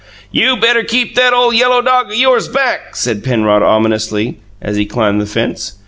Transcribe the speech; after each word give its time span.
"You 0.31 0.57
better 0.57 0.83
keep 0.83 1.13
that 1.13 1.31
ole 1.31 1.53
yellow 1.53 1.79
dog 1.83 2.07
o' 2.09 2.13
yours 2.13 2.47
back," 2.47 2.95
said 2.95 3.23
Penrod 3.23 3.61
ominously, 3.61 4.39
as 4.59 4.75
he 4.75 4.87
climbed 4.87 5.21
the 5.21 5.27
fence. 5.27 5.73